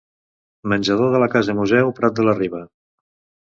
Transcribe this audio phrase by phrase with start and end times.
[0.73, 2.65] Menjador de la Casa-Museu Prat de la Riba.